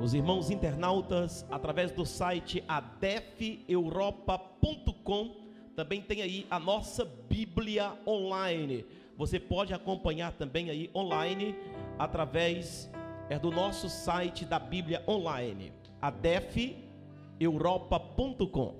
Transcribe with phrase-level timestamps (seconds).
[0.00, 5.36] os irmãos internautas através do site adefeuropa.com.
[5.76, 8.84] Também tem aí a nossa Bíblia online.
[9.16, 11.54] Você pode acompanhar também aí online
[11.98, 12.90] através
[13.28, 18.74] é, do nosso site da Bíblia online, adefeuropa.com.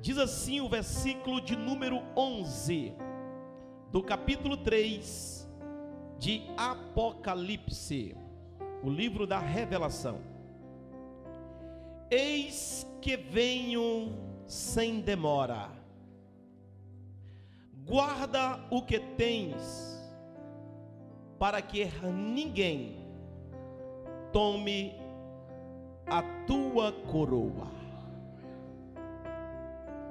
[0.00, 2.94] Diz assim o versículo de número 11
[3.92, 5.48] do capítulo 3
[6.18, 8.16] de Apocalipse,
[8.82, 10.20] o livro da Revelação.
[12.10, 14.12] Eis que venho
[14.46, 15.70] sem demora.
[17.86, 20.00] Guarda o que tens,
[21.38, 22.96] para que ninguém
[24.32, 24.94] tome
[26.06, 27.68] a tua coroa.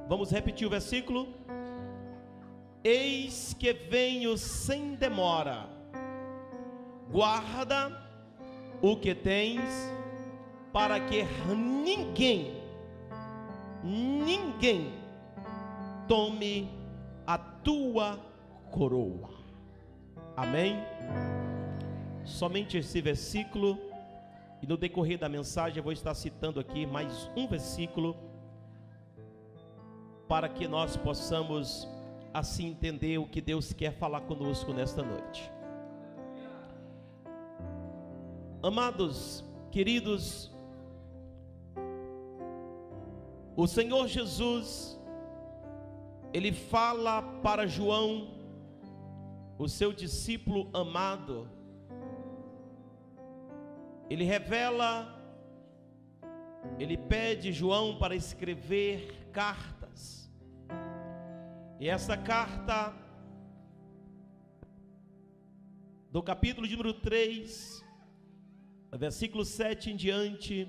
[0.08, 1.28] Vamos repetir o versículo?
[2.84, 5.70] Eis que venho sem demora.
[7.12, 8.09] Guarda
[8.82, 9.62] o que tens,
[10.72, 11.24] para que
[11.56, 12.54] ninguém,
[13.84, 14.94] ninguém
[16.08, 16.70] tome
[17.26, 18.20] a tua
[18.72, 19.30] coroa.
[20.36, 20.78] Amém?
[22.24, 23.78] Somente esse versículo,
[24.62, 28.16] e no decorrer da mensagem eu vou estar citando aqui mais um versículo,
[30.28, 31.88] para que nós possamos
[32.34, 35.52] assim entender o que Deus quer falar conosco nesta noite.
[38.62, 40.52] Amados, queridos,
[43.56, 45.00] o Senhor Jesus,
[46.34, 48.28] Ele fala para João,
[49.58, 51.50] o seu discípulo amado,
[54.10, 55.08] Ele revela,
[56.78, 60.30] Ele pede João para escrever cartas,
[61.80, 62.94] e essa carta,
[66.12, 67.88] do capítulo de número 3,
[68.98, 70.68] versículo 7 em diante,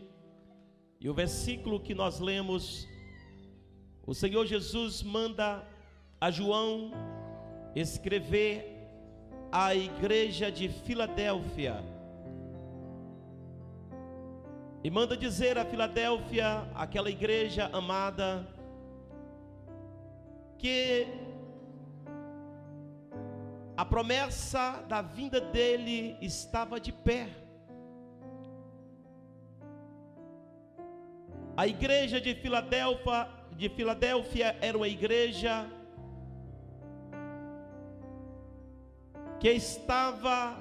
[1.01, 2.87] e o versículo que nós lemos,
[4.07, 5.67] o Senhor Jesus manda
[6.21, 6.93] a João
[7.75, 8.67] escrever
[9.51, 11.83] à igreja de Filadélfia.
[14.83, 18.47] E manda dizer a Filadélfia, aquela igreja amada,
[20.59, 21.07] que
[23.77, 27.29] a promessa da vinda dele estava de pé.
[31.61, 35.71] A igreja de Filadélfia, de Filadélfia era uma igreja
[39.39, 40.57] que estava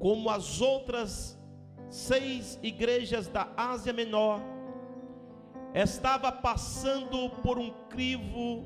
[0.00, 1.38] como as outras
[1.88, 4.40] seis igrejas da Ásia Menor,
[5.72, 8.64] estava passando por um crivo,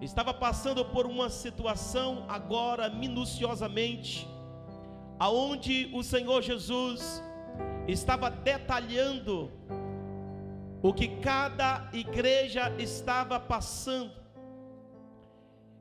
[0.00, 4.26] estava passando por uma situação agora minuciosamente,
[5.16, 7.22] aonde o Senhor Jesus
[7.86, 9.50] estava detalhando
[10.82, 14.12] o que cada igreja estava passando.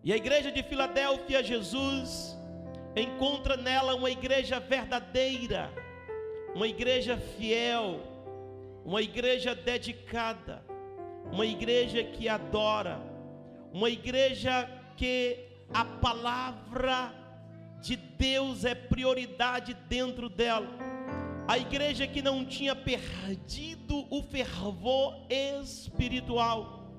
[0.03, 2.37] E a igreja de Filadélfia, Jesus
[2.95, 5.71] encontra nela uma igreja verdadeira,
[6.53, 7.99] uma igreja fiel,
[8.85, 10.63] uma igreja dedicada,
[11.31, 12.99] uma igreja que adora,
[13.73, 15.39] uma igreja que
[15.73, 17.13] a palavra
[17.81, 20.94] de Deus é prioridade dentro dela.
[21.47, 26.91] A igreja que não tinha perdido o fervor espiritual.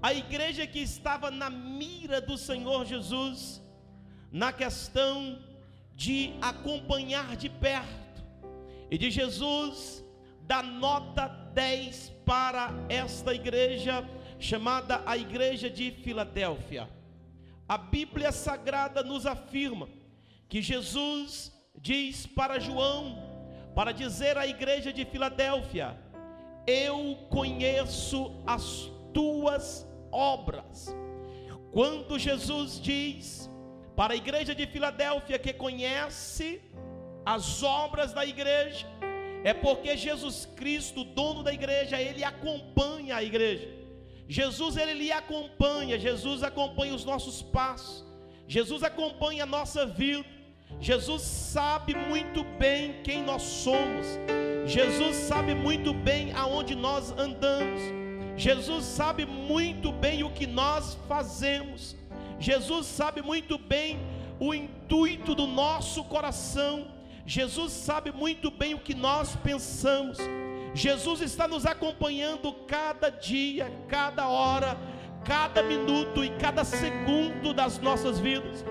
[0.00, 3.62] A igreja que estava na mira do Senhor Jesus,
[4.30, 5.38] na questão
[5.94, 8.24] de acompanhar de perto
[8.90, 10.02] e de Jesus
[10.42, 16.88] da nota 10 para esta igreja, chamada a Igreja de Filadélfia.
[17.68, 19.88] A Bíblia Sagrada nos afirma
[20.48, 23.31] que Jesus diz para João,
[23.74, 25.96] para dizer à igreja de Filadélfia:
[26.66, 30.94] Eu conheço as tuas obras.
[31.70, 33.50] Quando Jesus diz
[33.96, 36.60] para a igreja de Filadélfia que conhece
[37.24, 38.86] as obras da igreja,
[39.44, 43.68] é porque Jesus Cristo, dono da igreja, ele acompanha a igreja.
[44.28, 48.04] Jesus ele lhe acompanha, Jesus acompanha os nossos passos.
[48.46, 50.31] Jesus acompanha a nossa vida.
[50.80, 54.06] Jesus sabe muito bem quem nós somos.
[54.66, 57.80] Jesus sabe muito bem aonde nós andamos.
[58.36, 61.96] Jesus sabe muito bem o que nós fazemos.
[62.38, 64.00] Jesus sabe muito bem
[64.40, 66.88] o intuito do nosso coração.
[67.24, 70.18] Jesus sabe muito bem o que nós pensamos.
[70.74, 74.76] Jesus está nos acompanhando cada dia, cada hora,
[75.24, 78.64] cada minuto e cada segundo das nossas vidas.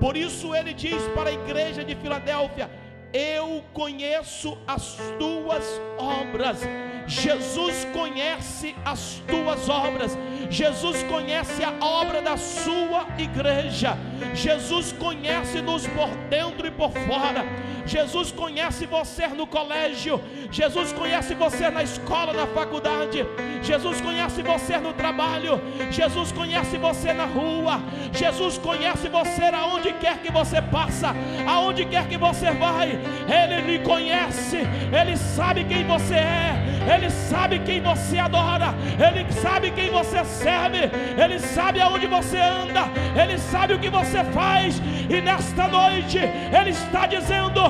[0.00, 2.70] Por isso ele diz para a igreja de Filadélfia:
[3.12, 6.60] Eu conheço as tuas obras.
[7.06, 10.16] Jesus conhece as tuas obras.
[10.50, 13.96] Jesus conhece a obra da sua igreja.
[14.34, 17.44] Jesus conhece-nos por dentro e por fora.
[17.86, 20.20] Jesus conhece você no colégio.
[20.50, 23.26] Jesus conhece você na escola, na faculdade.
[23.62, 25.60] Jesus conhece você no trabalho.
[25.90, 27.80] Jesus conhece você na rua.
[28.12, 31.14] Jesus conhece você aonde quer que você passa,
[31.46, 32.98] aonde quer que você vai.
[33.26, 34.58] Ele lhe conhece.
[34.92, 36.68] Ele sabe quem você é.
[36.94, 38.74] Ele sabe quem você adora.
[38.98, 40.80] Ele sabe quem você serve.
[41.22, 42.82] Ele sabe aonde você anda.
[43.20, 44.80] Ele sabe o que você faz.
[45.14, 47.60] E nesta noite ele está dizendo: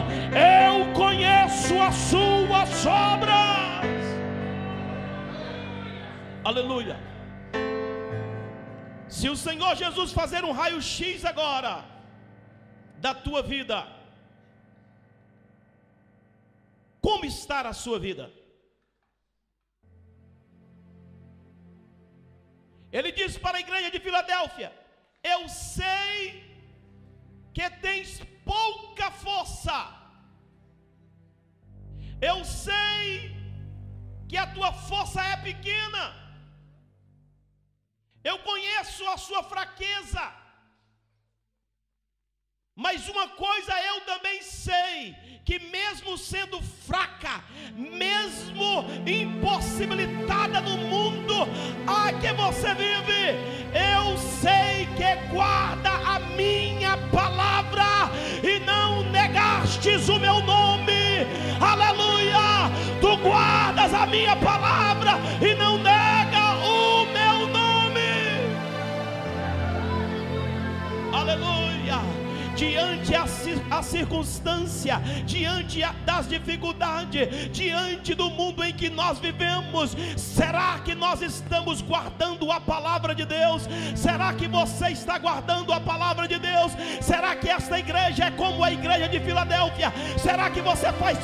[0.54, 3.88] eu conheço as suas obras.
[6.44, 6.96] Aleluia.
[9.08, 11.84] Se o Senhor Jesus fazer um raio-x agora
[12.98, 13.86] da tua vida,
[17.00, 18.30] como está a sua vida?
[22.92, 24.72] Ele disse para a igreja de Filadélfia:
[25.22, 26.44] Eu sei
[27.52, 29.76] que tens pouca força,
[32.20, 33.36] eu sei
[34.28, 36.04] que a tua força é pequena.
[38.24, 40.22] Eu conheço a sua fraqueza.
[42.80, 47.42] Mas uma coisa eu também sei: que mesmo sendo fraca,
[47.74, 51.34] mesmo impossibilitada no mundo
[51.88, 53.34] a que você vive,
[53.74, 58.12] eu sei que guarda a minha palavra
[58.44, 61.26] e não negastes o meu nome.
[61.60, 62.70] Aleluia!
[63.00, 67.98] Tu guardas a minha palavra e não nega o meu nome.
[71.12, 71.67] Aleluia!
[72.58, 73.14] Diante
[73.70, 81.22] a, circunstância, diante das dificuldades, diante do mundo em que nós vivemos, será que nós
[81.22, 83.62] estamos guardando a palavra de Deus?
[83.94, 86.72] Será que você está guardando a palavra de Deus?
[87.00, 89.92] Será que esta igreja é como a igreja de Filadélfia?
[90.18, 91.16] Será que você faz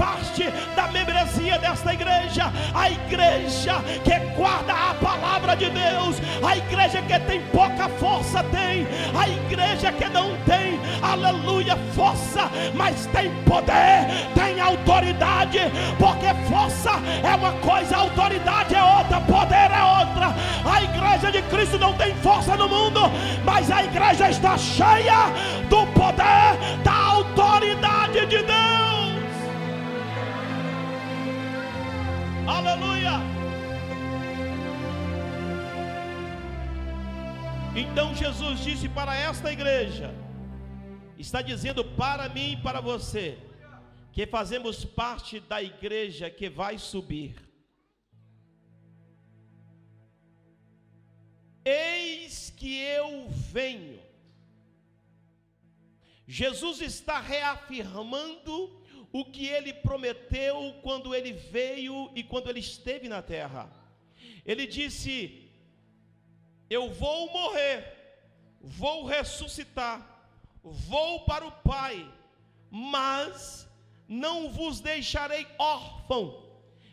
[0.00, 0.44] parte
[0.74, 7.18] da membresia desta igreja, a igreja que guarda a palavra de Deus, a igreja que
[7.20, 10.69] tem pouca força tem, a igreja que não tem,
[11.02, 15.58] aleluia, força, mas tem poder, tem autoridade,
[15.98, 16.90] porque força
[17.22, 20.34] é uma coisa, autoridade é outra, poder é outra.
[20.70, 23.00] A igreja de Cristo não tem força no mundo,
[23.44, 25.26] mas a igreja está cheia
[25.68, 28.80] do poder, da autoridade de Deus.
[32.46, 33.20] Aleluia.
[37.74, 40.10] Então Jesus disse para esta igreja,
[41.20, 43.38] está dizendo para mim e para você,
[44.12, 47.36] que fazemos parte da igreja que vai subir.
[51.64, 54.00] Eis que eu venho.
[56.26, 58.80] Jesus está reafirmando
[59.12, 63.70] o que ele prometeu quando ele veio e quando ele esteve na terra.
[64.44, 65.50] Ele disse:
[66.68, 67.78] Eu vou morrer,
[68.60, 70.09] vou ressuscitar,
[70.62, 72.06] vou para o Pai,
[72.70, 73.68] mas
[74.08, 76.42] não vos deixarei órfão,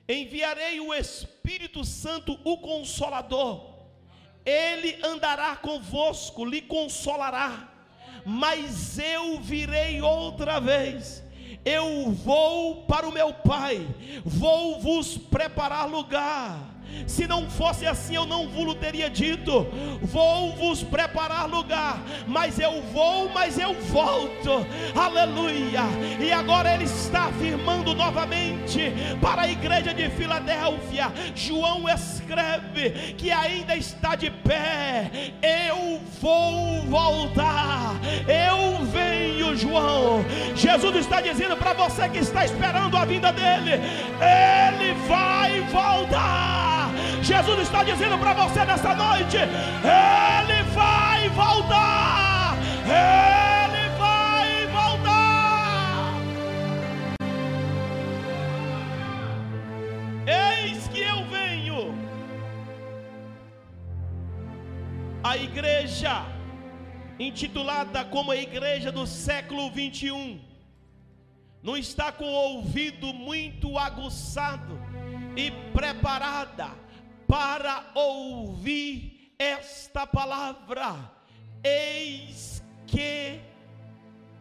[0.07, 3.77] enviarei o Espírito Santo, o Consolador,
[4.45, 7.67] ele andará convosco, lhe consolará,
[8.25, 11.21] mas eu virei outra vez.
[11.65, 13.86] Eu vou para o meu Pai,
[14.24, 16.76] vou vos preparar lugar.
[17.06, 19.67] Se não fosse assim, eu não vos teria dito:
[20.01, 24.65] Vou vos preparar lugar, mas eu vou, mas eu volto.
[24.96, 25.82] Aleluia!
[26.20, 31.12] E agora ele está afirmando novamente para a igreja de Filadélfia.
[31.36, 35.12] João escreve que ainda está de pé.
[35.41, 37.96] Eu vou voltar.
[38.27, 40.25] Eu venho, João.
[40.56, 43.74] Jesus está dizendo para você que está esperando a vinda dele:
[44.20, 46.76] Ele vai voltar.
[47.27, 52.55] Jesus está dizendo para você nessa noite: Ele vai voltar.
[52.88, 56.13] Ele vai voltar.
[60.25, 61.93] Eis que eu venho.
[65.22, 66.25] A igreja,
[67.19, 70.39] intitulada como a igreja do século 21,
[71.62, 74.79] não está com o ouvido muito aguçado
[75.36, 76.87] e preparada
[77.27, 81.12] para ouvir esta palavra:
[81.63, 83.39] Eis que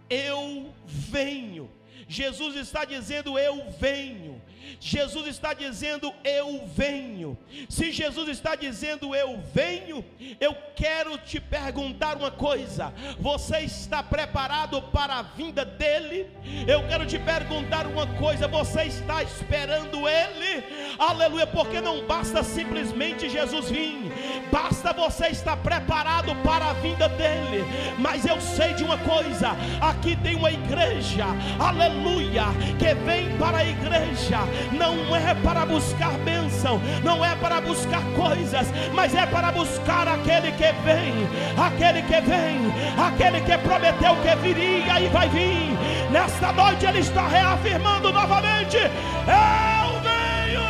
[0.08, 1.70] eu venho.
[2.08, 4.35] Jesus está dizendo: Eu venho.
[4.80, 7.36] Jesus está dizendo: Eu venho.
[7.68, 10.04] Se Jesus está dizendo: Eu venho,
[10.40, 16.28] eu quero te perguntar uma coisa: Você está preparado para a vinda dele?
[16.66, 20.64] Eu quero te perguntar uma coisa: Você está esperando ele?
[20.98, 24.12] Aleluia, porque não basta simplesmente Jesus vir,
[24.50, 27.64] basta você estar preparado para a vinda dele.
[27.98, 31.26] Mas eu sei de uma coisa: aqui tem uma igreja,
[31.58, 32.44] aleluia,
[32.78, 34.38] que vem para a igreja
[34.72, 40.52] não é para buscar bênção, não é para buscar coisas, mas é para buscar aquele
[40.52, 41.12] que vem,
[41.56, 42.56] aquele que vem,
[42.98, 45.76] aquele que prometeu que viria e vai vir.
[46.10, 50.66] Nesta noite ele está reafirmando novamente: Eu venho.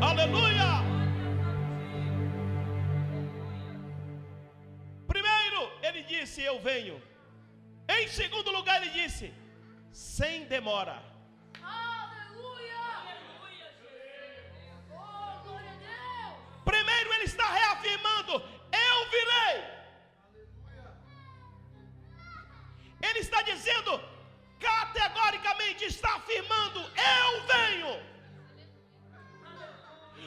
[0.00, 0.82] Aleluia.
[5.06, 7.00] Primeiro, ele disse: Eu venho.
[7.88, 9.32] Em segundo lugar, ele disse:
[9.94, 11.00] sem demora.
[11.62, 12.74] Aleluia!
[14.90, 18.32] Oh, Primeiro ele está reafirmando:
[18.88, 19.56] Eu virei.
[23.08, 24.00] Ele está dizendo
[24.58, 28.13] categoricamente, está afirmando: Eu venho.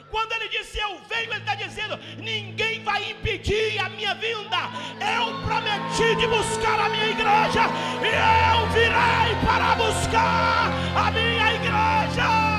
[0.10, 4.58] Quando ele disse eu venho, ele está dizendo: ninguém vai impedir a minha vinda.
[5.00, 7.64] Eu prometi de buscar a minha igreja
[8.02, 8.12] e
[8.54, 12.58] eu virei para buscar a minha igreja.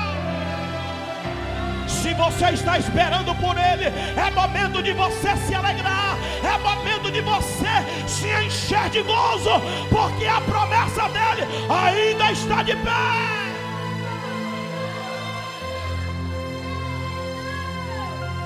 [1.87, 7.21] Se você está esperando por Ele, é momento de você se alegrar, é momento de
[7.21, 13.48] você se encher de gozo, porque a promessa dele ainda está de pé.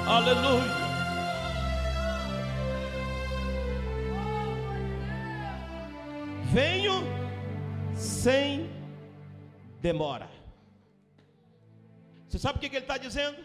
[0.06, 0.84] Aleluia.
[6.52, 6.94] Venho
[7.96, 8.70] sem
[9.82, 10.30] demora.
[12.28, 13.38] Você sabe o que ele está dizendo?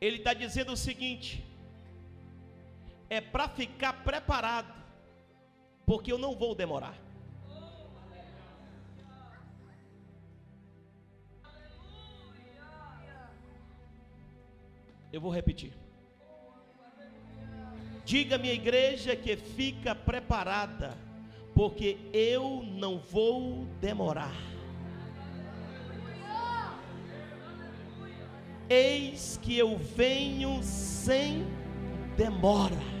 [0.00, 1.44] Ele está dizendo o seguinte:
[3.10, 4.72] é para ficar preparado,
[5.84, 6.96] porque eu não vou demorar.
[15.12, 15.72] Eu vou repetir.
[18.04, 20.96] Diga minha igreja que fica preparada,
[21.54, 24.34] porque eu não vou demorar.
[28.68, 31.44] Eis que eu venho sem
[32.16, 32.99] demora.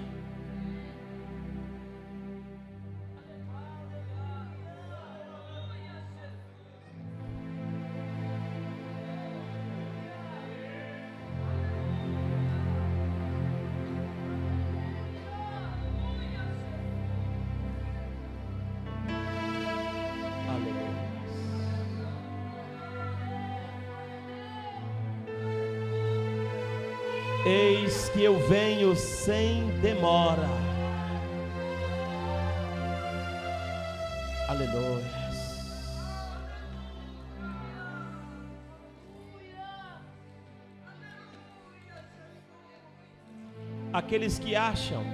[43.92, 45.04] Aqueles que acham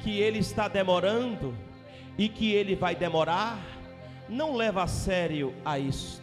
[0.00, 1.56] que ele está demorando
[2.16, 3.58] e que ele vai demorar,
[4.28, 6.22] não leva a sério a isto.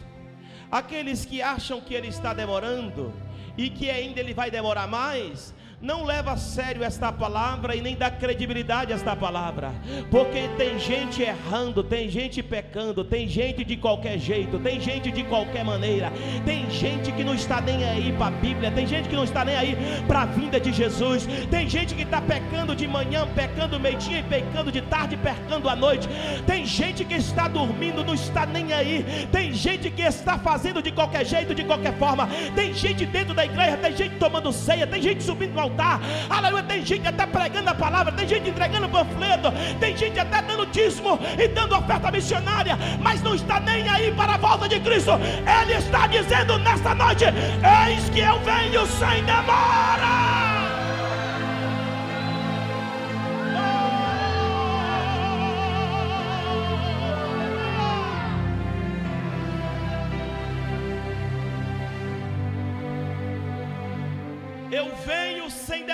[0.71, 3.13] Aqueles que acham que ele está demorando
[3.57, 7.93] e que ainda ele vai demorar mais, não leva a sério esta palavra e nem
[7.93, 9.73] dá credibilidade a esta palavra,
[10.09, 15.23] porque tem gente errando, tem gente pecando, tem gente de qualquer jeito, tem gente de
[15.25, 16.09] qualquer maneira,
[16.45, 19.43] tem gente que não está nem aí para a Bíblia, tem gente que não está
[19.43, 23.77] nem aí para a vinda de Jesus, tem gente que está pecando de manhã, pecando
[23.77, 26.07] meio-dia e pecando de tarde, pecando à noite,
[26.47, 30.93] tem gente que está dormindo, não está nem aí, tem gente que está fazendo de
[30.93, 35.01] qualquer jeito, de qualquer forma, tem gente dentro da igreja, tem gente tomando ceia, tem
[35.01, 35.99] gente subindo no altar altar.
[36.29, 36.63] Aleluia.
[36.63, 41.19] Tem gente até pregando a palavra, tem gente entregando panfleto, tem gente até dando dízimo
[41.37, 45.11] e dando oferta missionária, mas não está nem aí para a volta de Cristo.
[45.11, 50.32] Ele está dizendo nesta noite: Eis que eu venho sem demora.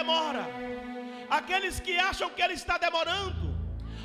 [0.10, 0.48] Demora.
[1.30, 3.49] Aqueles que acham que ele está demorando,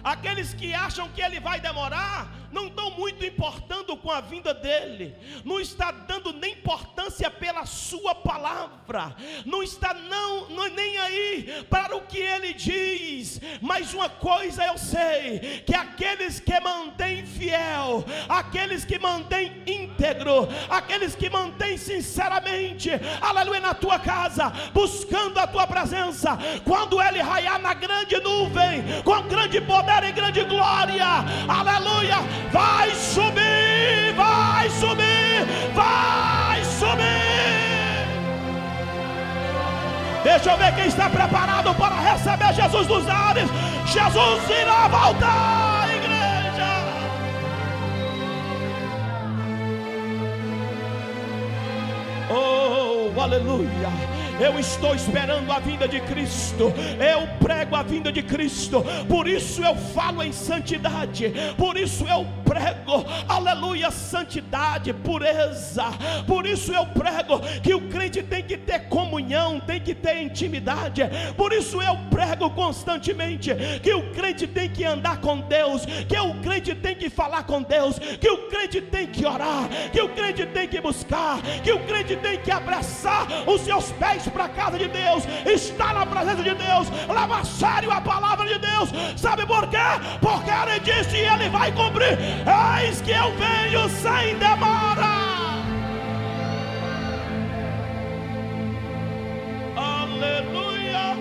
[0.05, 5.17] Aqueles que acham que ele vai demorar, não estão muito importando com a vinda dele,
[5.45, 11.97] não está dando nem importância pela sua palavra, não está não, não nem aí para
[11.97, 13.41] o que ele diz.
[13.63, 21.17] Mas uma coisa eu sei, que aqueles que mantêm fiel, aqueles que mantêm íntegro, aqueles
[21.17, 22.91] que mantêm sinceramente,
[23.23, 29.23] aleluia, na tua casa, buscando a tua presença, quando ele raiar na grande nuvem, com
[29.23, 32.17] grande poder e grande glória, aleluia,
[32.51, 37.35] vai subir, vai subir, vai subir.
[40.25, 43.49] Deixa eu ver quem está preparado para receber Jesus dos ares.
[43.87, 46.35] Jesus irá voltar, igreja.
[52.31, 54.14] Oh, aleluia.
[54.41, 56.73] Eu estou esperando a vinda de Cristo.
[56.99, 58.85] Eu prego a vinda de Cristo.
[59.09, 61.33] Por isso eu falo em santidade.
[61.57, 65.85] Por isso eu prego, aleluia, santidade, pureza.
[66.27, 71.03] Por isso eu prego que o crente tem que ter comunhão, tem que ter intimidade.
[71.37, 76.35] Por isso eu prego constantemente que o crente tem que andar com Deus, que o
[76.41, 80.45] crente tem que falar com Deus, que o crente tem que orar, que o crente
[80.47, 84.79] tem que buscar, que o crente tem que abraçar os seus pés para a casa
[84.79, 88.91] de Deus, está na presença de Deus, leva a sério a palavra de Deus.
[89.17, 89.77] Sabe por quê?
[90.21, 92.19] Porque ele disse e ele vai cumprir.
[92.83, 95.15] Eis que eu venho sem demora.
[99.77, 101.17] Aleluia.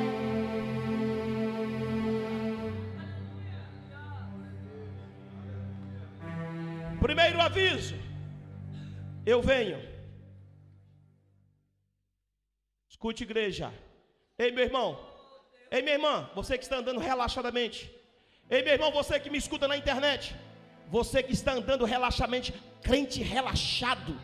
[7.00, 7.96] Primeiro aviso:
[9.26, 9.93] eu venho.
[13.04, 13.70] Escute, igreja.
[14.40, 14.98] Ei, meu irmão.
[15.70, 16.30] Ei, minha irmã.
[16.34, 17.92] Você que está andando relaxadamente.
[18.50, 20.34] Ei, meu irmão, você que me escuta na internet.
[20.88, 22.54] Você que está andando relaxadamente.
[22.82, 24.18] Crente relaxado.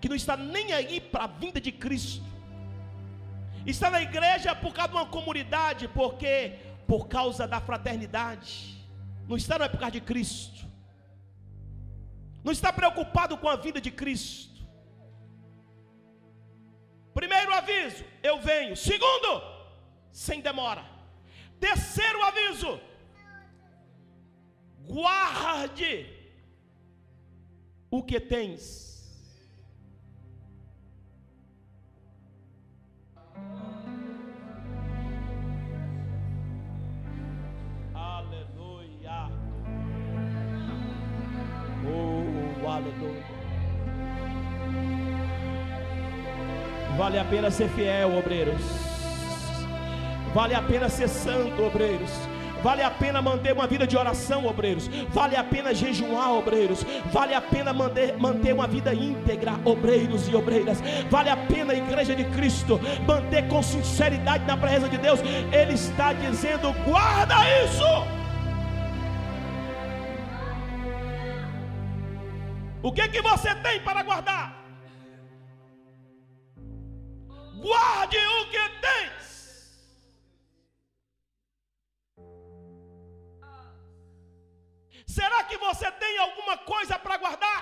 [0.00, 2.24] Que não está nem aí para a vinda de Cristo.
[3.64, 5.86] Está na igreja por causa de uma comunidade.
[5.86, 6.58] Porque
[6.88, 8.76] por causa da fraternidade.
[9.28, 10.66] Não está não é por causa de Cristo.
[12.42, 14.51] Não está preocupado com a vida de Cristo.
[17.14, 18.74] Primeiro aviso, eu venho.
[18.76, 19.42] Segundo,
[20.10, 20.84] sem demora.
[21.60, 22.80] Terceiro aviso,
[24.86, 26.06] guarde
[27.90, 28.90] o que tens.
[37.94, 39.28] Aleluia.
[41.84, 43.31] Oh, aleluia.
[46.96, 48.62] Vale a pena ser fiel, obreiros.
[50.34, 52.10] Vale a pena ser santo, obreiros.
[52.62, 54.88] Vale a pena manter uma vida de oração, obreiros.
[55.08, 56.86] Vale a pena jejuar, obreiros.
[57.12, 60.80] Vale a pena manter, manter uma vida íntegra, obreiros e obreiras.
[61.10, 65.20] Vale a pena, igreja de Cristo, manter com sinceridade na presença de Deus.
[65.52, 67.84] Ele está dizendo: guarda isso.
[72.80, 74.61] O que que você tem para guardar?
[77.66, 79.22] Guarde o que tens.
[85.16, 87.60] Será que você tem alguma coisa para guardar?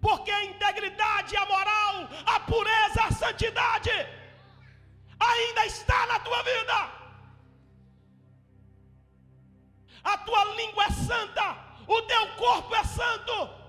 [0.00, 1.94] Porque a integridade, a moral,
[2.34, 3.94] a pureza, a santidade
[5.30, 6.78] ainda está na tua vida.
[10.12, 11.46] A tua língua é santa,
[11.88, 13.63] o teu corpo é santo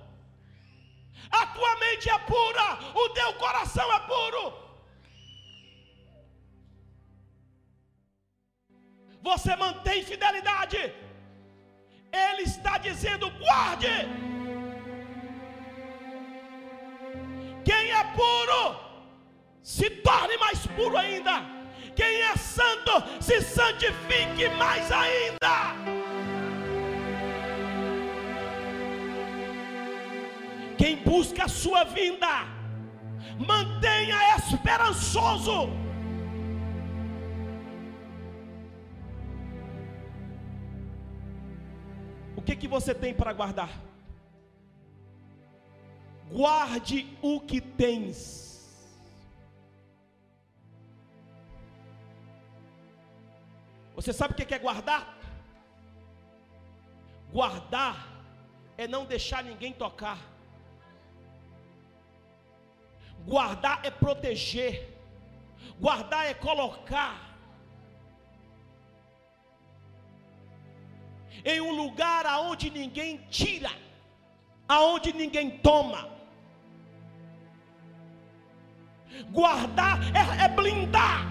[1.42, 2.68] a tua mente é pura,
[3.04, 4.44] o teu coração é puro.
[9.22, 10.78] Você mantém fidelidade.
[12.26, 13.96] Ele está dizendo: guarde.
[17.70, 18.62] Quem é puro,
[19.64, 21.36] se torne mais puro ainda.
[21.96, 26.05] Quem é santo, se santifique mais ainda.
[30.86, 32.28] Quem busca a sua vinda,
[33.40, 35.68] mantenha esperançoso.
[42.36, 43.72] O que que você tem para guardar?
[46.30, 48.14] Guarde o que tens.
[53.96, 55.18] Você sabe o que é guardar?
[57.34, 58.08] Guardar
[58.78, 60.35] é não deixar ninguém tocar.
[63.26, 64.90] Guardar é proteger,
[65.80, 67.36] guardar é colocar.
[71.46, 73.72] em um lugar aonde ninguém tira,
[74.68, 76.10] aonde ninguém toma.
[79.32, 81.28] Guardar é, é blindar.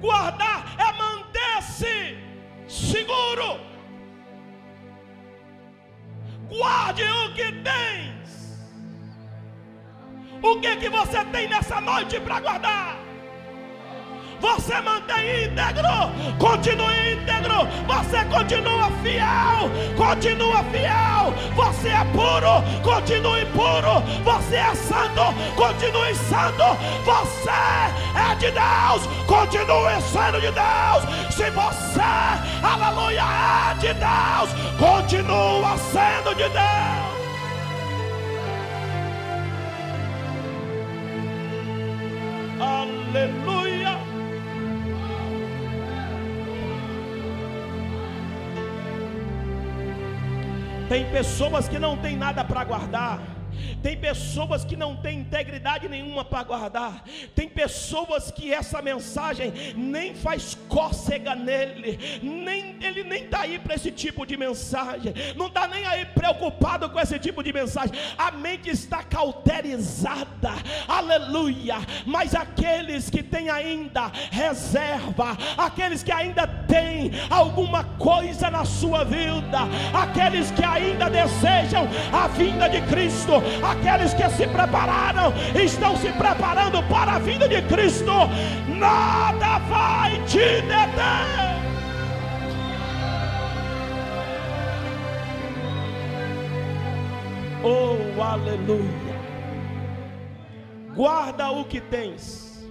[0.00, 2.16] Guardar é manter-se
[2.66, 3.75] seguro.
[6.56, 8.66] Guarde o que tens.
[10.42, 13.05] O que que você tem nessa noite para guardar?
[14.40, 15.88] Você mantém íntegro,
[16.38, 25.32] continue íntegro, você continua fiel, continua fiel, você é puro, continue puro, você é santo,
[25.56, 26.64] continue santo,
[27.04, 31.34] você é de Deus, continue sendo de Deus.
[31.34, 32.00] Se você,
[32.62, 37.16] aleluia, é de Deus, continua sendo de Deus.
[42.58, 43.45] Aleluia.
[50.96, 53.20] Tem pessoas que não têm nada para guardar.
[53.82, 57.04] Tem pessoas que não têm integridade nenhuma para guardar.
[57.34, 63.74] Tem pessoas que essa mensagem nem faz cócega nele, nem ele nem está aí para
[63.74, 65.12] esse tipo de mensagem.
[65.36, 67.94] Não está nem aí preocupado com esse tipo de mensagem.
[68.16, 70.52] A mente está cauterizada.
[70.88, 71.76] Aleluia.
[72.04, 79.60] Mas aqueles que têm ainda reserva, aqueles que ainda têm alguma coisa na sua vida,
[79.92, 83.32] aqueles que ainda desejam a vinda de Cristo,
[83.62, 88.12] aqueles que se prepararam, estão se preparando para a vinda de Cristo,
[88.68, 91.56] nada vai te deter.
[97.62, 99.16] Oh, aleluia.
[100.94, 102.64] Guarda o que tens.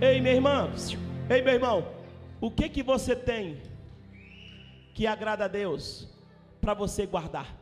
[0.00, 0.68] Ei, minha irmã,
[1.30, 1.84] ei, meu irmão,
[2.42, 3.62] o que que você tem
[4.92, 6.08] que agrada a Deus
[6.60, 7.56] para você guardar?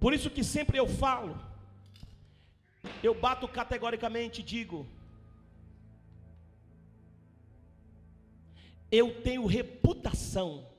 [0.00, 1.40] Por isso que sempre eu falo,
[3.04, 4.84] eu bato categoricamente e digo:
[8.90, 10.71] eu tenho reputação.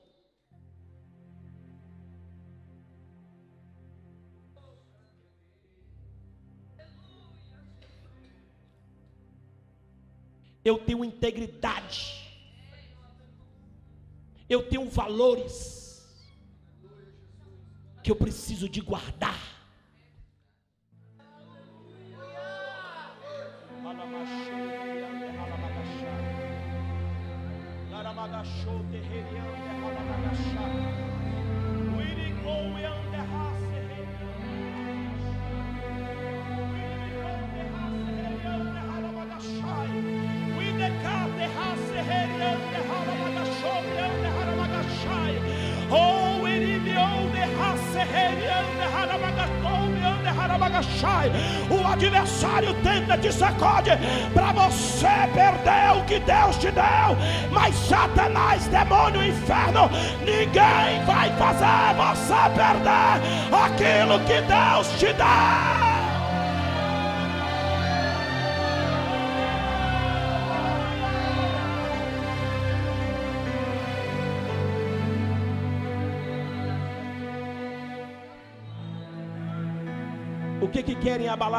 [10.64, 12.24] Eu tenho integridade.
[14.48, 16.06] Eu tenho valores
[18.02, 19.53] que eu preciso de guardar.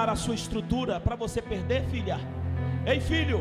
[0.06, 2.18] Abalar a sua estrutura para você perder, filha?
[2.86, 3.40] Ei, filho,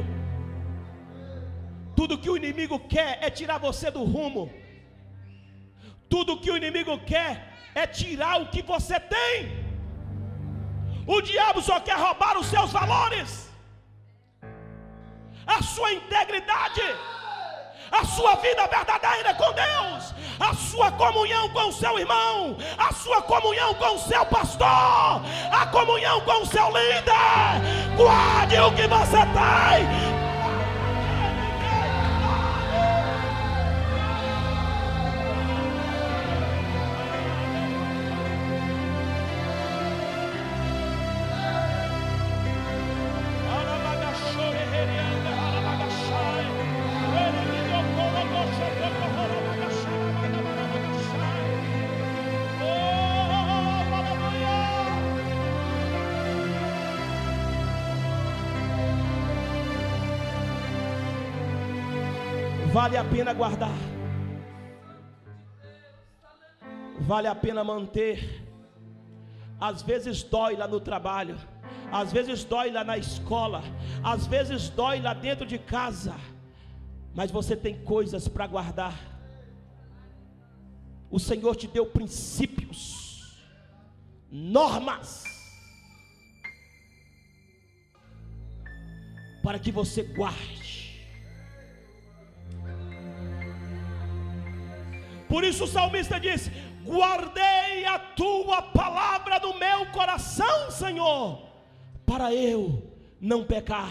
[1.98, 4.44] tudo que o inimigo quer é tirar você do rumo,
[6.08, 7.32] tudo que o inimigo quer
[7.74, 9.36] é tirar o que você tem.
[11.06, 13.30] O diabo só quer roubar os seus valores,
[15.46, 16.86] a sua integridade
[17.94, 23.22] a sua vida verdadeira com Deus, a sua comunhão com o seu irmão, a sua
[23.22, 27.94] comunhão com o seu pastor, a comunhão com o seu líder.
[27.96, 30.13] Guarde o que você tem,
[62.84, 63.78] Vale a pena guardar.
[67.00, 68.44] Vale a pena manter.
[69.58, 71.38] Às vezes dói lá no trabalho,
[71.90, 73.62] às vezes dói lá na escola,
[74.02, 76.14] às vezes dói lá dentro de casa,
[77.14, 78.94] mas você tem coisas para guardar.
[81.10, 83.42] O Senhor te deu princípios,
[84.30, 85.24] normas,
[89.42, 90.63] para que você guarde.
[95.28, 96.50] Por isso o salmista diz:
[96.84, 101.42] Guardei a tua palavra no meu coração, Senhor,
[102.04, 102.82] para eu
[103.20, 103.90] não pecar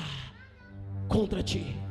[1.08, 1.83] contra ti.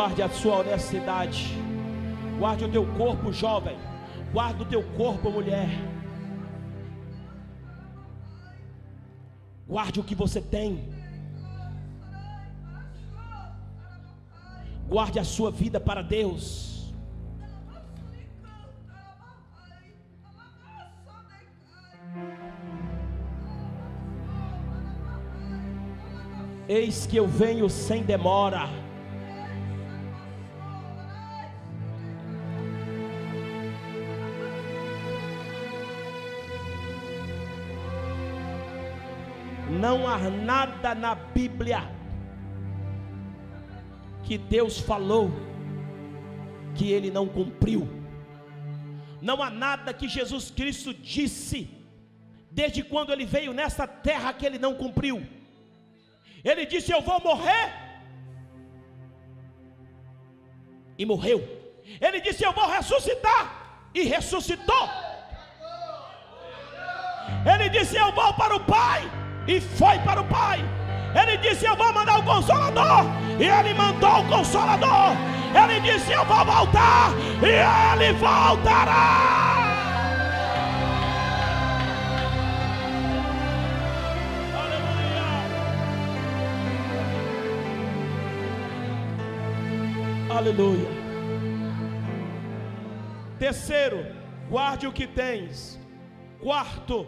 [0.00, 1.54] Guarde a sua honestidade.
[2.38, 3.76] Guarde o teu corpo, jovem.
[4.32, 5.68] Guarde o teu corpo, mulher.
[9.68, 10.88] Guarde o que você tem.
[14.88, 16.94] Guarde a sua vida para Deus.
[26.66, 28.79] Eis que eu venho sem demora.
[39.80, 41.80] Não há nada na Bíblia
[44.24, 45.30] que Deus falou
[46.74, 47.88] que ele não cumpriu.
[49.22, 51.60] Não há nada que Jesus Cristo disse
[52.50, 55.18] desde quando ele veio nessa terra que ele não cumpriu.
[56.44, 57.66] Ele disse: Eu vou morrer.
[60.98, 61.40] E morreu.
[62.00, 63.42] Ele disse: Eu vou ressuscitar.
[63.94, 64.88] E ressuscitou.
[67.52, 70.64] Ele disse: Eu vou para o Pai e foi para o Pai.
[71.14, 73.04] Ele disse: Eu vou mandar o Consolador.
[73.38, 75.16] E ele mandou o Consolador.
[75.54, 77.10] Ele disse: Eu vou voltar.
[77.42, 79.50] E ele voltará.
[90.30, 90.88] Aleluia.
[93.38, 94.06] Terceiro,
[94.48, 95.78] guarde o que tens.
[96.40, 97.06] Quarto,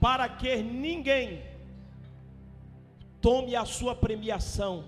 [0.00, 1.42] para que ninguém
[3.20, 4.84] tome a sua premiação,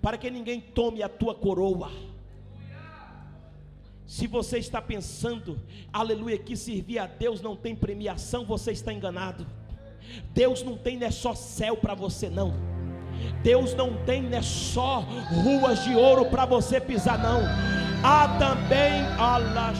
[0.00, 1.90] para que ninguém tome a tua coroa.
[4.06, 5.60] Se você está pensando,
[5.92, 9.46] aleluia, que servir a Deus não tem premiação, você está enganado.
[10.32, 12.54] Deus não tem não é só céu para você não.
[13.42, 17.42] Deus não tem não é só ruas de ouro para você pisar não.
[18.04, 19.72] Há também Allah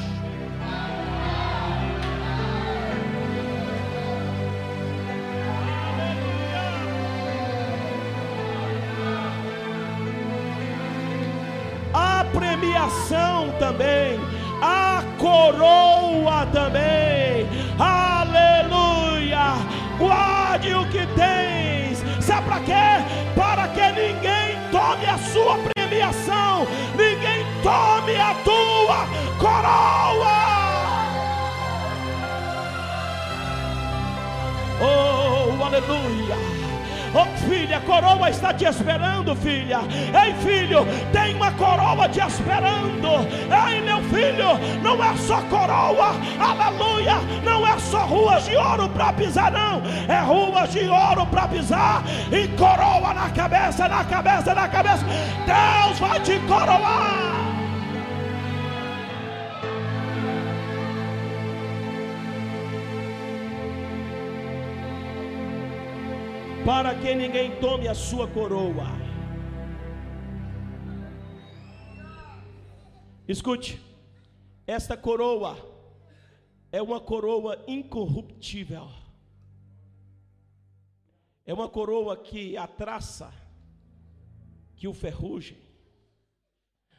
[12.86, 14.20] premiação também,
[14.62, 17.48] a coroa também.
[17.78, 19.54] Aleluia!
[19.98, 22.04] Guarde o que tens.
[22.24, 23.04] Sabe para quê?
[23.34, 29.06] Para que ninguém tome a sua premiação, ninguém tome a tua
[29.38, 30.36] coroa.
[34.80, 36.45] Oh, aleluia!
[37.18, 39.80] Oh filha, coroa está te esperando, filha.
[40.22, 43.08] Ei, filho, tem uma coroa te esperando.
[43.66, 47.14] Ei, meu filho, não é só coroa, aleluia.
[47.42, 49.82] Não é só ruas de ouro para pisar, não.
[50.06, 55.06] É ruas de ouro para pisar e coroa na cabeça, na cabeça, na cabeça.
[55.46, 57.45] Deus vai te coroar.
[66.66, 68.88] Para que ninguém tome a sua coroa.
[73.28, 73.80] Escute,
[74.66, 75.56] esta coroa
[76.72, 78.88] é uma coroa incorruptível.
[81.44, 83.32] É uma coroa que a traça,
[84.74, 85.58] que o ferrugem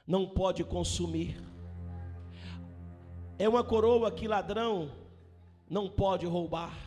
[0.07, 1.43] não pode consumir.
[3.37, 4.89] É uma coroa que ladrão
[5.69, 6.86] não pode roubar.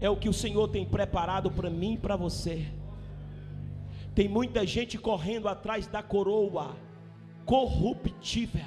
[0.00, 2.66] É o que o Senhor tem preparado para mim e para você.
[4.14, 6.76] Tem muita gente correndo atrás da coroa
[7.44, 8.64] corruptível.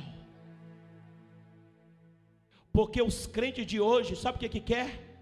[2.72, 5.20] Porque os crentes de hoje, sabe o que, que quer?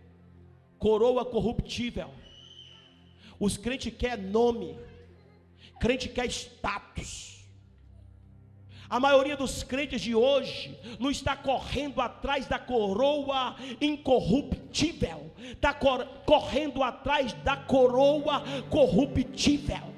[0.78, 2.10] Coroa corruptível.
[3.40, 4.78] Os crentes quer nome,
[5.80, 7.39] crente quer status.
[8.90, 15.76] A maioria dos crentes de hoje não está correndo atrás da coroa incorruptível, está
[16.26, 19.94] correndo atrás da coroa corruptível.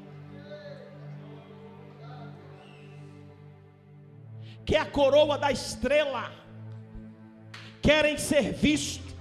[4.65, 6.29] Que é a coroa da estrela,
[7.81, 9.15] querem ser vistos.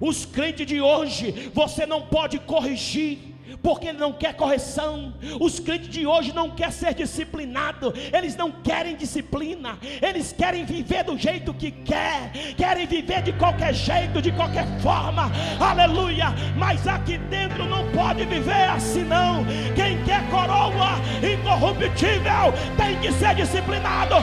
[0.00, 5.14] Os crentes de hoje, você não pode corrigir, porque ele não quer correção.
[5.40, 11.04] Os crentes de hoje não querem ser disciplinados, eles não querem disciplina, eles querem viver
[11.04, 15.30] do jeito que quer, querem viver de qualquer jeito, de qualquer forma,
[15.60, 16.26] aleluia.
[16.56, 19.44] Mas aqui dentro não pode viver assim, não.
[19.74, 24.16] Quem quer coroa incorruptível tem que ser disciplinado,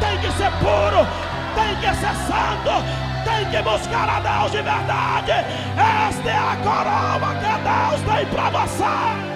[0.00, 1.06] tem que ser puro,
[1.54, 5.32] tem que ser santo tem que buscar a Deus de verdade.
[5.32, 9.35] Esta é a coroa que Deus tem para você.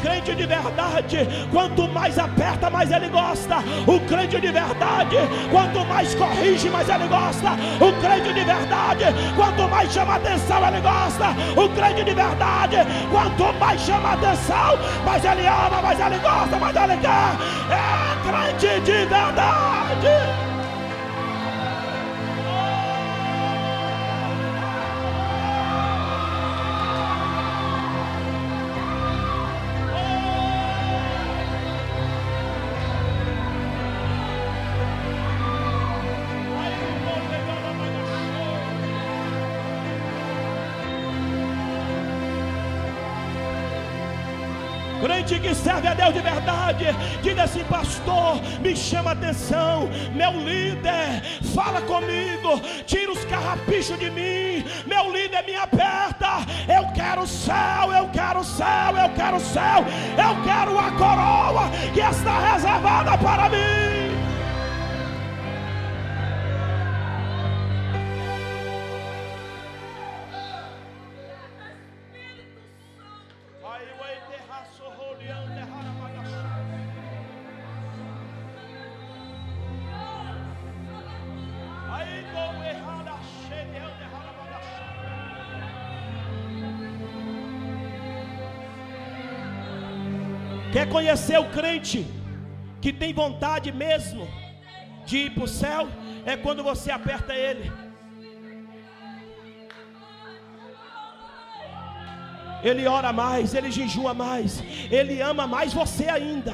[0.00, 3.58] Crente de verdade, quanto mais aperta, mais ele gosta.
[3.86, 5.16] O crente de verdade,
[5.50, 7.50] quanto mais corrige, mais ele gosta.
[7.80, 9.04] O crente de verdade,
[9.36, 11.26] quanto mais chama atenção, ele gosta.
[11.56, 12.76] O crente de verdade,
[13.10, 17.36] quanto mais chama atenção, mais ele ama, mais ele gosta, mais ele quer.
[17.70, 20.49] É crente de verdade.
[48.70, 55.56] Me chama atenção, meu líder, fala comigo, tira os carrapichos de mim, meu líder me
[55.56, 59.84] aperta, eu quero o céu, eu quero o céu, eu quero o céu,
[60.16, 64.19] eu quero a coroa que está reservada para mim.
[90.72, 92.06] Quer conhecer o crente
[92.80, 94.26] que tem vontade mesmo
[95.04, 95.88] de ir para o céu?
[96.24, 97.72] É quando você aperta ele.
[102.62, 106.52] Ele ora mais, ele jejua mais, ele ama mais você ainda.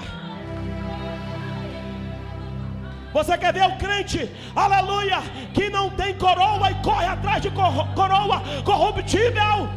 [3.13, 5.19] Você quer ver o crente, aleluia,
[5.53, 9.69] que não tem coroa e corre atrás de coroa corruptível?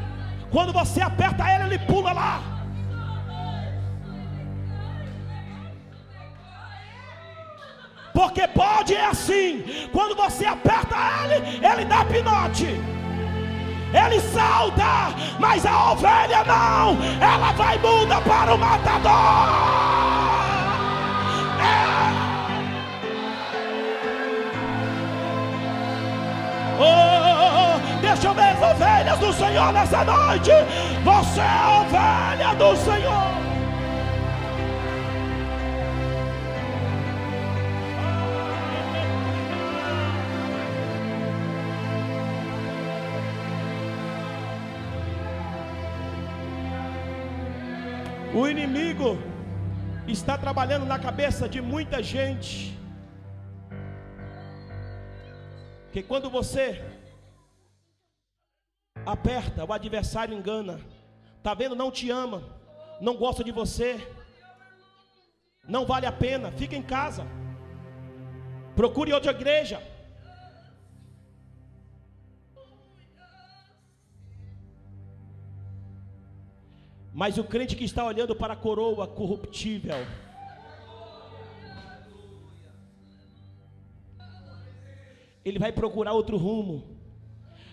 [0.51, 2.58] Quando você aperta ele, ele pula lá.
[8.79, 9.89] Pode é assim.
[9.91, 12.79] Quando você aperta ele, ele dá pinote.
[13.93, 16.97] Ele salta, mas a ovelha não.
[17.19, 19.11] Ela vai muda para o matador.
[21.59, 21.99] É.
[26.79, 30.51] Oh, deixa eu ver as ovelhas do Senhor nessa noite.
[31.03, 33.38] Você é a ovelha do Senhor.
[48.33, 49.17] O inimigo
[50.07, 52.77] está trabalhando na cabeça de muita gente.
[55.91, 56.83] Que quando você
[59.03, 60.79] aperta, o adversário engana.
[61.41, 61.75] Tá vendo?
[61.75, 62.43] Não te ama,
[63.01, 63.99] não gosta de você.
[65.67, 67.25] Não vale a pena, fica em casa.
[68.75, 69.81] Procure outra igreja.
[77.19, 80.05] Mas o crente que está olhando para a coroa corruptível,
[85.43, 86.81] ele vai procurar outro rumo.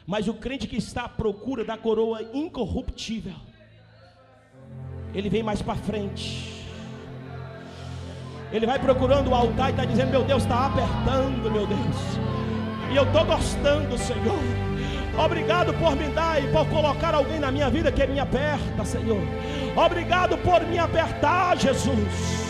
[0.04, 3.36] Mas o crente que está à procura da coroa incorruptível,
[5.14, 6.66] ele vem mais para frente.
[8.50, 11.96] Ele vai procurando o altar e está dizendo: Meu Deus, está apertando, meu Deus.
[12.92, 14.65] E eu estou gostando, Senhor.
[15.18, 19.22] Obrigado por me dar e por colocar alguém na minha vida que me aperta, Senhor.
[19.74, 22.46] Obrigado por me apertar, Jesus.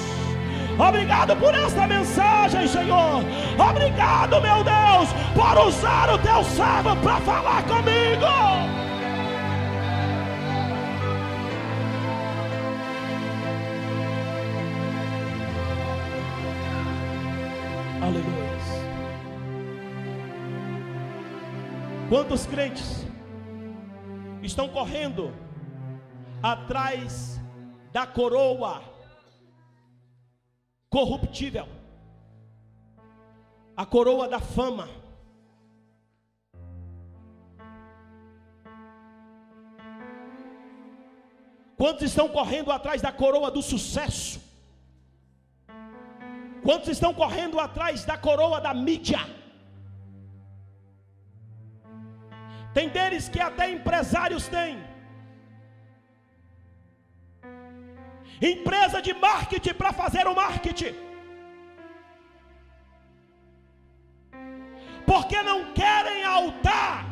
[0.78, 3.22] Obrigado por esta mensagem, Senhor.
[3.58, 8.95] Obrigado, meu Deus, por usar o teu servo para falar comigo.
[22.08, 23.04] Quantos crentes
[24.40, 25.34] estão correndo
[26.40, 27.40] atrás
[27.92, 28.80] da coroa
[30.88, 31.66] corruptível,
[33.76, 34.88] a coroa da fama.
[41.76, 44.40] Quantos estão correndo atrás da coroa do sucesso?
[46.62, 49.18] Quantos estão correndo atrás da coroa da mídia?
[52.76, 54.76] Tem deles que até empresários têm.
[58.54, 60.94] empresa de marketing para fazer o marketing.
[65.06, 67.06] Porque não querem altar,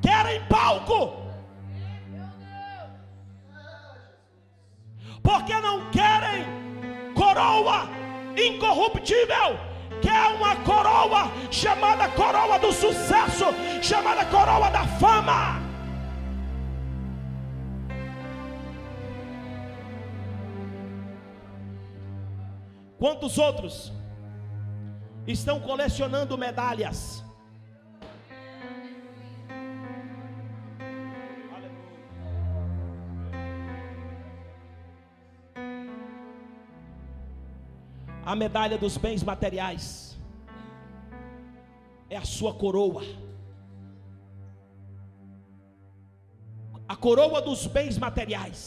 [0.00, 1.00] querem palco.
[5.22, 6.46] Porque não querem
[7.14, 7.80] coroa
[8.48, 9.48] incorruptível,
[10.00, 13.46] que é uma coroa chamada coroa do sucesso,
[13.82, 15.60] chamada coroa da fama.
[22.98, 23.92] Quantos outros
[25.26, 27.24] estão colecionando medalhas?
[38.30, 40.16] A medalha dos bens materiais
[42.08, 43.02] é a sua coroa.
[46.86, 48.60] A coroa dos bens materiais,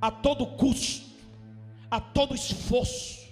[0.00, 1.10] a todo custo
[1.90, 3.28] a todo esforço,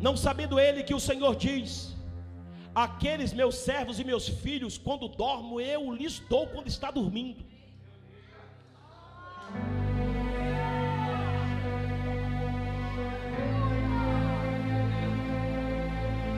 [0.00, 1.96] não sabendo ele que o Senhor diz:
[2.74, 7.42] Aqueles meus servos e meus filhos, quando dormo, eu lhes dou quando está dormindo.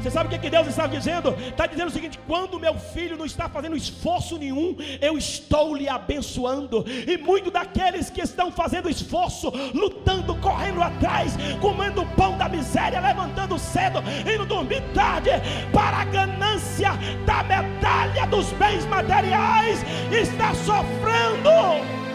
[0.07, 1.31] Você sabe o que, que Deus está dizendo?
[1.31, 5.89] Está dizendo o seguinte: quando meu filho não está fazendo esforço nenhum, eu estou lhe
[5.89, 6.85] abençoando.
[6.87, 13.01] E muitos daqueles que estão fazendo esforço, lutando, correndo atrás, comendo o pão da miséria,
[13.01, 13.99] levantando cedo,
[14.33, 15.31] indo dormir tarde,
[15.73, 16.93] para a ganância
[17.27, 22.06] da medalha dos bens materiais, está sofrendo.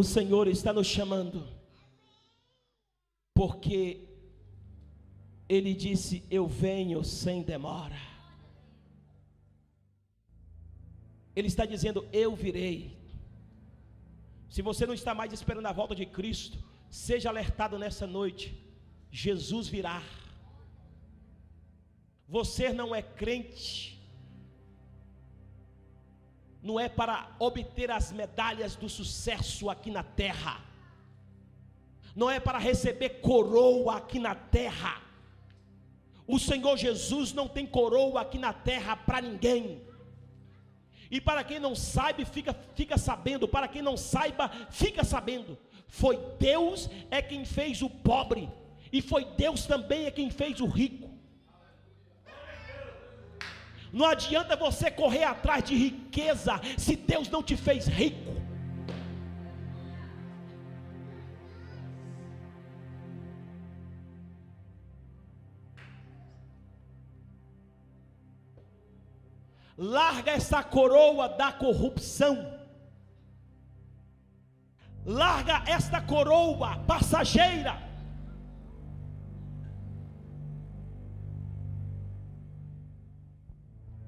[0.00, 1.46] O Senhor está nos chamando,
[3.34, 4.08] porque
[5.46, 8.00] Ele disse: Eu venho sem demora.
[11.36, 12.96] Ele está dizendo: Eu virei.
[14.48, 16.56] Se você não está mais esperando a volta de Cristo,
[16.88, 18.58] seja alertado nessa noite:
[19.10, 20.02] Jesus virá.
[22.26, 23.99] Você não é crente,
[26.62, 30.60] não é para obter as medalhas do sucesso aqui na terra,
[32.14, 35.00] não é para receber coroa aqui na terra.
[36.26, 39.82] O Senhor Jesus não tem coroa aqui na terra para ninguém.
[41.10, 43.48] E para quem não sabe, fica, fica sabendo.
[43.48, 45.58] Para quem não saiba, fica sabendo.
[45.88, 48.48] Foi Deus é quem fez o pobre,
[48.92, 51.09] e foi Deus também é quem fez o rico.
[53.92, 58.30] Não adianta você correr atrás de riqueza se Deus não te fez rico.
[69.76, 72.58] Larga essa coroa da corrupção.
[75.04, 77.89] Larga esta coroa passageira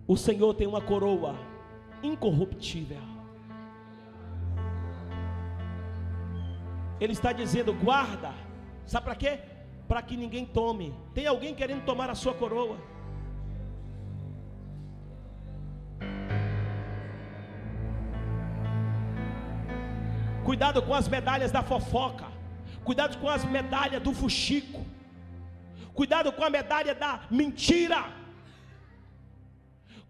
[0.07, 1.36] O Senhor tem uma coroa
[2.03, 3.00] incorruptível.
[7.00, 8.32] Ele está dizendo: guarda,
[8.86, 9.40] sabe para quê?
[9.92, 10.94] para que ninguém tome.
[11.14, 12.78] Tem alguém querendo tomar a sua coroa?
[20.46, 22.26] Cuidado com as medalhas da fofoca.
[22.82, 24.80] Cuidado com as medalhas do fuxico.
[25.92, 28.03] Cuidado com a medalha da mentira.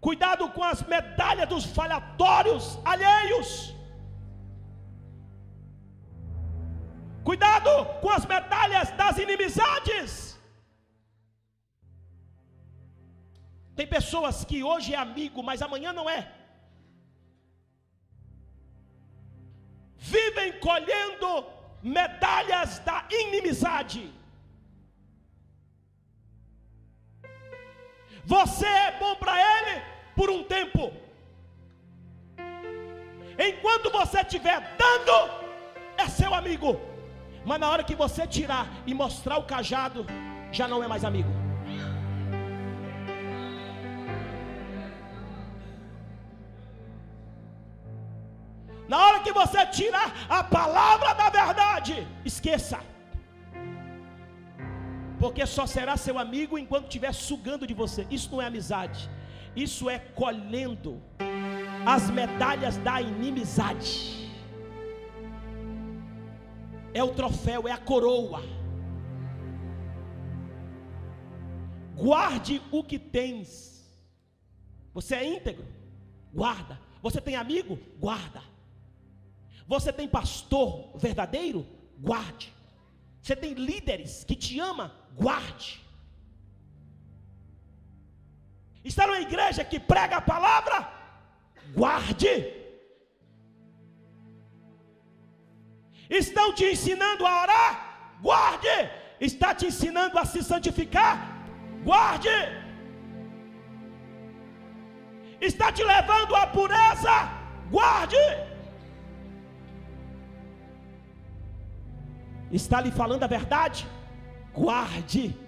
[0.05, 3.49] Cuidado com as medalhas dos falhatórios alheios.
[7.29, 10.09] Cuidado com as medalhas das inimizades.
[13.77, 16.19] Tem pessoas que hoje é amigo, mas amanhã não é.
[20.15, 21.31] Vivem colhendo
[21.81, 24.03] medalhas da inimizade.
[28.35, 30.91] Você é bom para ele por um tempo.
[33.49, 35.15] Enquanto você estiver dando,
[35.97, 36.79] é seu amigo.
[37.45, 40.05] Mas na hora que você tirar e mostrar o cajado,
[40.51, 41.31] já não é mais amigo.
[48.87, 52.79] Na hora que você tirar a palavra da verdade, esqueça.
[55.21, 58.05] Porque só será seu amigo enquanto estiver sugando de você.
[58.11, 59.09] Isso não é amizade.
[59.55, 61.01] Isso é colhendo
[61.85, 64.23] as medalhas da inimizade
[66.93, 68.41] é o troféu, é a coroa.
[71.95, 73.91] Guarde o que tens.
[74.93, 75.65] Você é íntegro?
[76.33, 76.79] Guarda.
[77.01, 77.79] Você tem amigo?
[77.99, 78.41] Guarda.
[79.67, 81.65] Você tem pastor verdadeiro?
[81.99, 82.53] Guarde.
[83.21, 84.93] Você tem líderes que te ama?
[85.15, 85.82] Guarde.
[88.83, 90.77] Está numa igreja que prega a palavra?
[91.73, 92.33] Guarde.
[96.09, 97.71] Estão te ensinando a orar?
[98.21, 98.75] Guarde.
[99.19, 101.15] Está te ensinando a se santificar?
[101.83, 102.37] Guarde.
[105.39, 107.15] Está te levando à pureza?
[107.69, 108.25] Guarde.
[112.51, 113.87] Está lhe falando a verdade?
[114.53, 115.42] Guarde.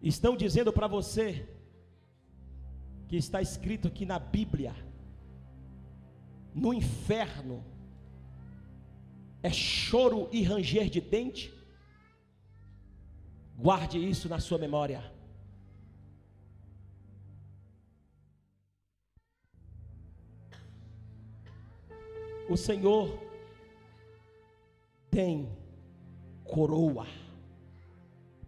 [0.00, 1.46] Estão dizendo para você
[3.08, 4.74] que está escrito aqui na Bíblia,
[6.54, 7.64] no inferno,
[9.42, 11.52] é choro e ranger de dente.
[13.56, 15.02] Guarde isso na sua memória.
[22.48, 23.18] O Senhor
[25.10, 25.48] tem
[26.44, 27.06] coroa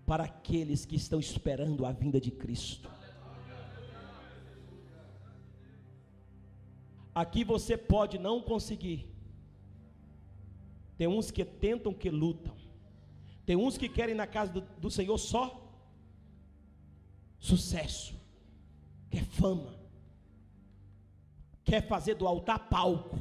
[0.06, 2.90] para aqueles que estão esperando a vinda de Cristo.
[7.14, 9.06] Aqui você pode não conseguir.
[10.96, 12.56] Tem uns que tentam, que lutam.
[13.44, 15.62] Tem uns que querem na casa do, do Senhor só
[17.38, 18.14] sucesso,
[19.10, 19.74] quer fama,
[21.64, 23.18] quer fazer do altar palco.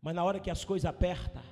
[0.00, 1.42] Mas na hora que as coisas apertam,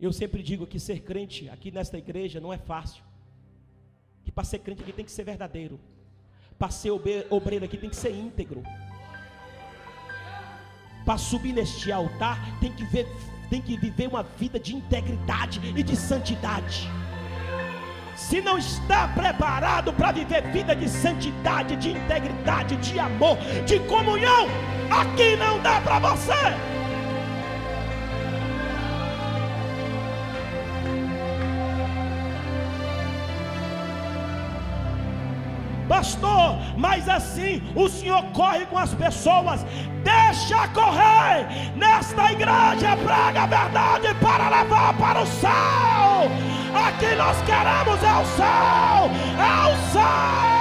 [0.00, 3.02] Eu sempre digo que ser crente aqui nesta igreja não é fácil.
[4.24, 5.78] Que para ser crente aqui tem que ser verdadeiro.
[6.58, 6.90] Para ser
[7.28, 8.62] obreiro aqui tem que ser íntegro.
[11.04, 13.06] Para subir neste altar tem que, ver,
[13.50, 16.88] tem que viver uma vida de integridade e de santidade.
[18.16, 23.36] Se não está preparado para viver vida de santidade, de integridade, de amor,
[23.66, 24.46] de comunhão,
[24.90, 26.69] aqui não dá para você.
[36.00, 39.64] Pastor, mas assim o Senhor corre com as pessoas.
[40.02, 41.46] Deixa correr
[41.76, 45.50] nesta igreja, prega a verdade para levar para o céu.
[46.86, 50.59] Aqui nós queremos é o céu, é o céu.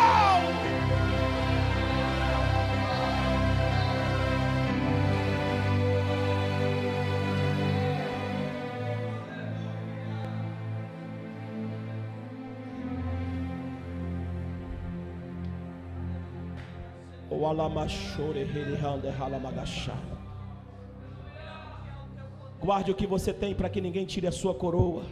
[22.60, 25.06] Guarde o que você tem para que ninguém tire a sua coroa.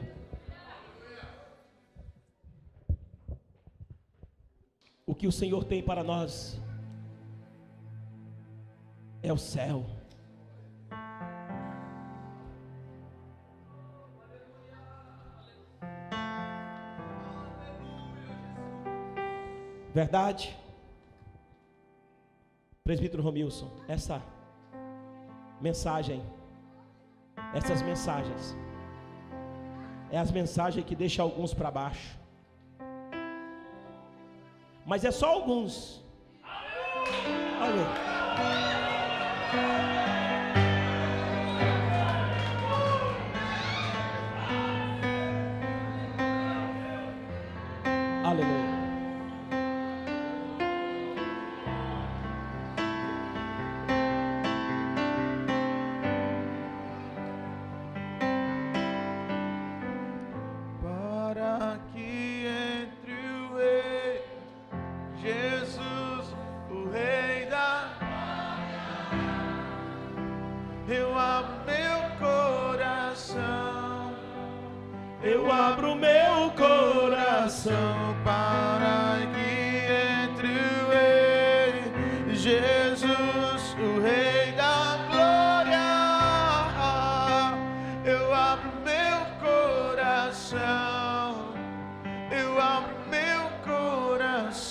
[5.05, 6.61] O que o Senhor tem para nós
[9.23, 9.85] é o céu.
[19.93, 20.66] Verdade?
[22.87, 24.23] Presbítero Romilson, essa
[25.59, 26.23] mensagem,
[27.53, 28.55] essas mensagens,
[30.09, 32.17] é as mensagens que deixam alguns para baixo.
[34.85, 36.01] Mas é só alguns.
[37.59, 37.87] Aleluia.